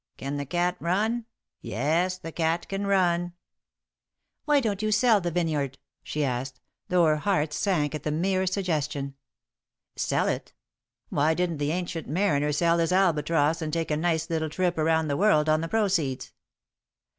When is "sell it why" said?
9.95-11.35